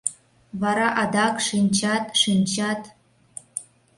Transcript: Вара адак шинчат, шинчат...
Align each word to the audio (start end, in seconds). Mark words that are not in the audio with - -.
Вара 0.61 0.87
адак 1.01 1.35
шинчат, 1.47 2.05
шинчат... 2.21 2.81